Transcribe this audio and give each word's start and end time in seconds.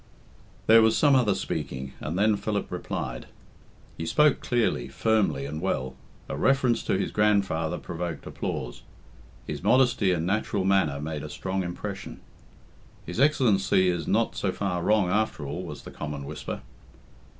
There 0.65 0.81
was 0.81 0.97
some 0.97 1.15
other 1.15 1.35
speaking, 1.35 1.93
and 1.99 2.17
then 2.17 2.35
Philip 2.35 2.71
replied. 2.71 3.27
He 3.99 4.07
spoke 4.07 4.39
clearly, 4.39 4.87
firmly, 4.87 5.45
and 5.45 5.61
well. 5.61 5.95
A 6.27 6.35
reference 6.35 6.81
to 6.85 6.97
his 6.97 7.11
grandfather 7.11 7.77
provoked 7.77 8.25
applause. 8.25 8.81
His 9.45 9.61
modesty 9.61 10.11
and 10.11 10.25
natural 10.25 10.65
manner 10.65 10.99
made 10.99 11.21
a 11.21 11.29
strong 11.29 11.61
impression. 11.61 12.19
"His 13.05 13.19
Excellency 13.19 13.89
is 13.89 14.07
not 14.07 14.35
so 14.35 14.51
far 14.51 14.81
wrong, 14.81 15.07
after 15.11 15.45
all," 15.45 15.61
was 15.61 15.83
the 15.83 15.91
common 15.91 16.25
whisper. 16.25 16.61